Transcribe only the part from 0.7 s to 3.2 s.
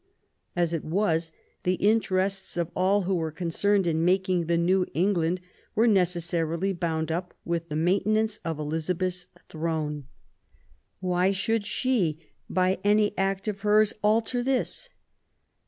it was, the interests of all who